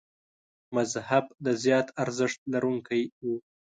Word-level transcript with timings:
مذهب 0.75 1.25
د 1.45 1.47
زیات 1.63 1.87
ارزښت 2.03 2.39
لرونکي 2.53 3.01
و. 3.25 3.27